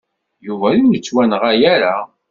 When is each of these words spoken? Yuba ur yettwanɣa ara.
Yuba 0.45 0.67
ur 0.79 0.85
yettwanɣa 0.93 1.51
ara. 1.73 1.95